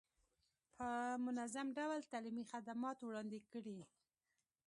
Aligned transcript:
په 0.75 0.87
منظم 1.25 1.67
ډول 1.77 1.99
تعلیمي 2.11 2.43
خدمات 2.51 2.97
وړاندې 3.01 3.39
کړي. 3.51 3.79